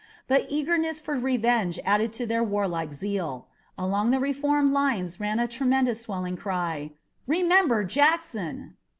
[0.27, 3.45] But eagerness for revenge added to their warlike zeal.
[3.77, 6.93] Along the reformed lines ran a tremendous swelling cry:
[7.27, 8.77] "Remember Jackson!"